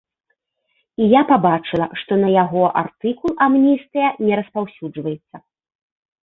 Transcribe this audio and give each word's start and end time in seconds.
І 1.03 1.09
я 1.11 1.19
пабачыла, 1.31 1.87
што 2.03 2.17
на 2.23 2.29
яго 2.43 2.63
артыкул 2.81 3.31
амністыя 3.49 4.09
не 4.31 4.41
распаўсюджваецца. 4.41 5.35